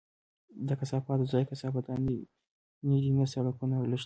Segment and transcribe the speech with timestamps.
[0.67, 2.15] د کثافاتو ځای کثافت دانۍ
[3.03, 3.99] دي، نه سړکونه او لښتي!